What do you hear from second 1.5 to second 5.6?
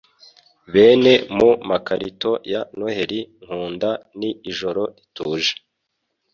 makarito ya Noheri nkunda ni Ijoro rituje